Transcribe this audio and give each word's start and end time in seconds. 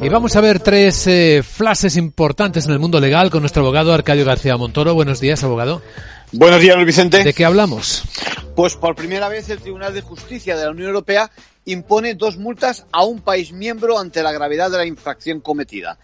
Y 0.00 0.08
vamos 0.08 0.34
a 0.34 0.40
ver 0.40 0.60
tres 0.60 1.06
eh, 1.06 1.42
flashes 1.42 1.96
importantes 1.96 2.66
en 2.66 2.72
el 2.72 2.78
mundo 2.78 2.98
legal 2.98 3.30
con 3.30 3.40
nuestro 3.40 3.62
abogado 3.62 3.92
Arcadio 3.92 4.24
García 4.24 4.56
Montoro. 4.56 4.94
Buenos 4.94 5.20
días, 5.20 5.44
abogado. 5.44 5.80
Buenos 6.32 6.60
días, 6.60 6.74
Luis 6.76 6.86
Vicente. 6.86 7.22
¿De 7.22 7.34
qué 7.34 7.44
hablamos? 7.44 8.02
Pues 8.56 8.74
por 8.74 8.94
primera 8.96 9.28
vez 9.28 9.48
el 9.50 9.60
Tribunal 9.60 9.94
de 9.94 10.00
Justicia 10.00 10.56
de 10.56 10.64
la 10.64 10.70
Unión 10.70 10.88
Europea 10.88 11.30
impone 11.64 12.14
dos 12.14 12.36
multas 12.38 12.86
a 12.90 13.04
un 13.04 13.20
país 13.20 13.52
miembro 13.52 13.98
ante 13.98 14.22
la 14.22 14.32
gravedad 14.32 14.70
de 14.70 14.78
la 14.78 14.86
infracción 14.86 15.40
cometida. 15.40 15.98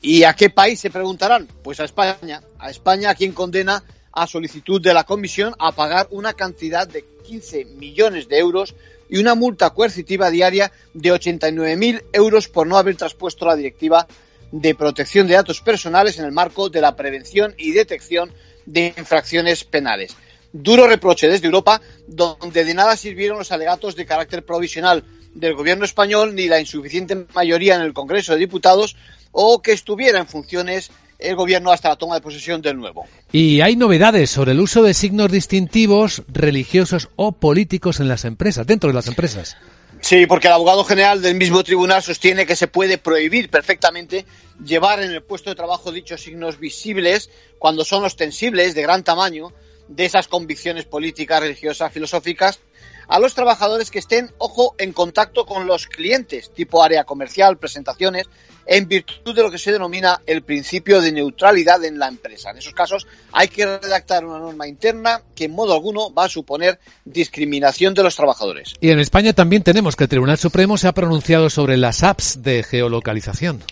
¿Y 0.00 0.24
a 0.24 0.34
qué 0.34 0.50
país 0.50 0.80
se 0.80 0.90
preguntarán? 0.90 1.48
Pues 1.62 1.80
a 1.80 1.84
España. 1.84 2.42
A 2.58 2.70
España, 2.70 3.10
a 3.10 3.14
quien 3.14 3.32
condena 3.32 3.84
a 4.14 4.26
solicitud 4.26 4.80
de 4.80 4.94
la 4.94 5.04
Comisión 5.04 5.54
a 5.58 5.72
pagar 5.72 6.06
una 6.10 6.34
cantidad 6.34 6.86
de 6.86 7.04
15 7.24 7.64
millones 7.64 8.28
de 8.28 8.38
euros 8.38 8.74
y 9.08 9.18
una 9.18 9.34
multa 9.34 9.70
coercitiva 9.70 10.30
diaria 10.30 10.72
de 10.92 11.12
89.000 11.12 12.04
euros 12.12 12.48
por 12.48 12.66
no 12.66 12.76
haber 12.76 12.96
traspuesto 12.96 13.46
la 13.46 13.56
directiva 13.56 14.06
de 14.52 14.74
protección 14.74 15.26
de 15.26 15.34
datos 15.34 15.60
personales 15.60 16.18
en 16.18 16.24
el 16.24 16.32
marco 16.32 16.68
de 16.68 16.80
la 16.80 16.94
prevención 16.94 17.54
y 17.58 17.72
detección 17.72 18.32
de 18.66 18.94
infracciones 18.96 19.64
penales. 19.64 20.16
Duro 20.52 20.86
reproche 20.86 21.28
desde 21.28 21.46
Europa, 21.46 21.80
donde 22.06 22.64
de 22.64 22.74
nada 22.74 22.96
sirvieron 22.96 23.38
los 23.38 23.50
alegatos 23.50 23.96
de 23.96 24.06
carácter 24.06 24.44
provisional 24.44 25.02
del 25.34 25.54
gobierno 25.54 25.84
español 25.84 26.34
ni 26.34 26.46
la 26.46 26.60
insuficiente 26.60 27.26
mayoría 27.34 27.74
en 27.74 27.82
el 27.82 27.92
Congreso 27.92 28.32
de 28.32 28.38
Diputados 28.38 28.96
o 29.32 29.60
que 29.60 29.72
estuviera 29.72 30.20
en 30.20 30.28
funciones 30.28 30.92
el 31.18 31.36
gobierno 31.36 31.70
hasta 31.70 31.88
la 31.88 31.96
toma 31.96 32.14
de 32.14 32.20
posesión 32.20 32.60
del 32.62 32.76
nuevo. 32.76 33.06
Y 33.32 33.60
hay 33.60 33.76
novedades 33.76 34.30
sobre 34.30 34.52
el 34.52 34.60
uso 34.60 34.82
de 34.82 34.94
signos 34.94 35.30
distintivos 35.30 36.22
religiosos 36.28 37.08
o 37.16 37.32
políticos 37.32 38.00
en 38.00 38.08
las 38.08 38.24
empresas, 38.24 38.66
dentro 38.66 38.88
de 38.88 38.94
las 38.94 39.06
empresas. 39.06 39.56
Sí, 40.00 40.26
porque 40.26 40.48
el 40.48 40.52
abogado 40.52 40.84
general 40.84 41.22
del 41.22 41.34
mismo 41.34 41.64
tribunal 41.64 42.02
sostiene 42.02 42.44
que 42.44 42.56
se 42.56 42.68
puede 42.68 42.98
prohibir 42.98 43.48
perfectamente 43.48 44.26
llevar 44.62 45.02
en 45.02 45.10
el 45.10 45.22
puesto 45.22 45.48
de 45.48 45.56
trabajo 45.56 45.92
dichos 45.92 46.20
signos 46.20 46.58
visibles 46.58 47.30
cuando 47.58 47.84
son 47.84 48.04
ostensibles 48.04 48.74
de 48.74 48.82
gran 48.82 49.02
tamaño 49.02 49.52
de 49.88 50.04
esas 50.04 50.28
convicciones 50.28 50.84
políticas, 50.84 51.40
religiosas, 51.40 51.92
filosóficas, 51.92 52.60
a 53.08 53.18
los 53.18 53.34
trabajadores 53.34 53.90
que 53.90 53.98
estén, 53.98 54.32
ojo, 54.38 54.74
en 54.78 54.92
contacto 54.92 55.46
con 55.46 55.66
los 55.66 55.86
clientes, 55.86 56.52
tipo 56.52 56.82
área 56.82 57.04
comercial, 57.04 57.58
presentaciones, 57.58 58.26
en 58.66 58.88
virtud 58.88 59.34
de 59.34 59.42
lo 59.42 59.50
que 59.50 59.58
se 59.58 59.72
denomina 59.72 60.22
el 60.26 60.42
principio 60.42 61.00
de 61.00 61.12
neutralidad 61.12 61.84
en 61.84 61.98
la 61.98 62.08
empresa. 62.08 62.50
En 62.50 62.58
esos 62.58 62.72
casos 62.72 63.06
hay 63.32 63.48
que 63.48 63.66
redactar 63.66 64.24
una 64.24 64.38
norma 64.38 64.66
interna 64.66 65.20
que 65.34 65.44
en 65.44 65.52
modo 65.52 65.74
alguno 65.74 66.12
va 66.12 66.24
a 66.24 66.28
suponer 66.28 66.78
discriminación 67.04 67.94
de 67.94 68.02
los 68.02 68.16
trabajadores. 68.16 68.74
Y 68.80 68.90
en 68.90 69.00
España 69.00 69.32
también 69.32 69.62
tenemos 69.62 69.96
que 69.96 70.04
el 70.04 70.10
Tribunal 70.10 70.38
Supremo 70.38 70.78
se 70.78 70.88
ha 70.88 70.92
pronunciado 70.92 71.50
sobre 71.50 71.76
las 71.76 72.02
apps 72.02 72.42
de 72.42 72.62
geolocalización. 72.62 73.62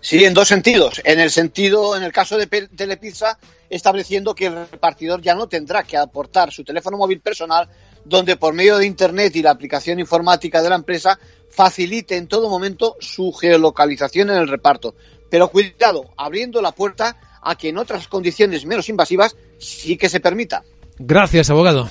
Sí, 0.00 0.24
en 0.24 0.32
dos 0.32 0.48
sentidos. 0.48 1.02
En 1.04 1.20
el 1.20 1.30
sentido, 1.30 1.94
en 1.94 2.02
el 2.02 2.12
caso 2.12 2.38
de 2.38 2.46
Telepizza, 2.46 3.38
estableciendo 3.68 4.34
que 4.34 4.46
el 4.46 4.66
repartidor 4.70 5.20
ya 5.20 5.34
no 5.34 5.46
tendrá 5.46 5.82
que 5.82 5.98
aportar 5.98 6.50
su 6.50 6.64
teléfono 6.64 6.96
móvil 6.96 7.20
personal, 7.20 7.68
donde 8.04 8.36
por 8.36 8.54
medio 8.54 8.78
de 8.78 8.86
Internet 8.86 9.34
y 9.36 9.42
la 9.42 9.50
aplicación 9.50 9.98
informática 10.00 10.62
de 10.62 10.68
la 10.70 10.76
empresa 10.76 11.18
facilite 11.48 12.16
en 12.16 12.28
todo 12.28 12.48
momento 12.48 12.96
su 13.00 13.32
geolocalización 13.32 14.30
en 14.30 14.36
el 14.36 14.48
reparto. 14.48 14.94
Pero 15.28 15.48
cuidado, 15.48 16.10
abriendo 16.16 16.60
la 16.62 16.72
puerta 16.72 17.16
a 17.42 17.56
que 17.56 17.68
en 17.68 17.78
otras 17.78 18.08
condiciones 18.08 18.66
menos 18.66 18.88
invasivas 18.88 19.36
sí 19.58 19.96
que 19.96 20.08
se 20.08 20.20
permita. 20.20 20.64
Gracias, 20.98 21.50
abogado. 21.50 21.88